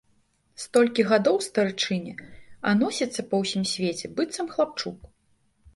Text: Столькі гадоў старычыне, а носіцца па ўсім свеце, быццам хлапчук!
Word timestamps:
Столькі 0.61 1.05
гадоў 1.11 1.37
старычыне, 1.47 2.13
а 2.71 2.75
носіцца 2.81 3.21
па 3.33 3.45
ўсім 3.45 3.63
свеце, 3.75 4.05
быццам 4.19 4.47
хлапчук! 4.57 4.97